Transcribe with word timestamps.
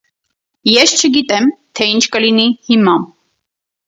Ես 0.69 0.93
չգիտեմ, 0.99 1.45
թե 1.79 1.87
ինչ 1.97 2.01
կլինի 2.15 2.47
հիմա։ 2.71 2.97